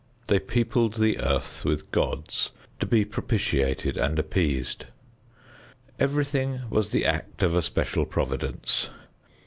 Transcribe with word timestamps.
They 0.29 0.39
peopled 0.39 0.95
the 0.95 1.19
earth 1.19 1.63
with 1.63 1.91
gods 1.91 2.49
to 2.79 2.87
be 2.87 3.05
propitiated 3.05 3.97
and 3.97 4.17
appeased. 4.17 4.85
Everything 5.99 6.61
was 6.71 6.89
the 6.89 7.05
act 7.05 7.43
of 7.43 7.55
a 7.55 7.61
special 7.61 8.07
providence. 8.07 8.89